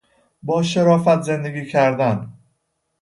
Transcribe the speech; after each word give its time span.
با 0.43 0.63
شرافت 0.63 1.21
زندگی 1.21 1.65
کردن 1.65 2.33